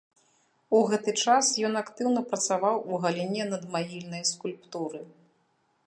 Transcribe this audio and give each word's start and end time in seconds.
У 0.77 0.79
гэты 0.91 1.13
час 1.25 1.45
ён 1.69 1.73
актыўна 1.83 2.21
працаваў 2.31 2.75
у 2.81 2.93
галіне 3.05 3.43
надмагільнай 3.53 4.23
скульптуры. 4.35 4.99